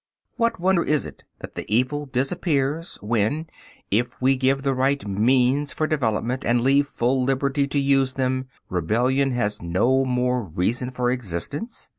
What 0.35 0.59
wonder 0.59 0.81
is 0.83 1.05
it 1.05 1.21
that 1.41 1.53
the 1.53 1.63
evil 1.71 2.07
disappears 2.07 2.97
when, 3.03 3.45
if 3.91 4.19
we 4.19 4.35
give 4.35 4.63
the 4.63 4.73
right 4.73 5.07
means 5.07 5.73
for 5.73 5.85
development 5.85 6.43
and 6.43 6.61
leave 6.61 6.87
full 6.87 7.23
liberty 7.23 7.67
to 7.67 7.77
use 7.77 8.13
them, 8.13 8.47
rebellion 8.67 9.29
has 9.33 9.61
no 9.61 10.03
more 10.03 10.43
reason 10.43 10.89
for 10.89 11.11
existence? 11.11 11.87